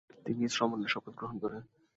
[0.25, 1.61] তিনি শ্রমণের শপথ গ্রহণ করেন।